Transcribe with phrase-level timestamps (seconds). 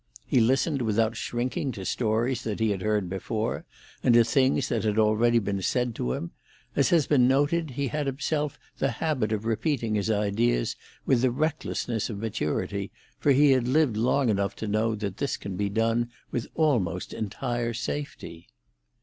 [0.25, 3.65] He listened without shrinking to stories that he had heard before,
[4.01, 6.31] and to things that had already been said to him;
[6.75, 10.75] as has been noted, he had himself the habit of repeating his ideas
[11.05, 15.37] with the recklessness of maturity, for he had lived long enough to know that this
[15.37, 18.47] can be done with almost entire safety.